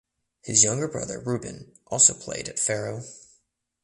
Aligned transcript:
His 0.41 0.63
younger 0.63 0.87
brother 0.87 1.19
Ruben 1.19 1.73
also 1.85 2.15
played 2.15 2.49
at 2.49 2.57
Ferro. 2.57 3.03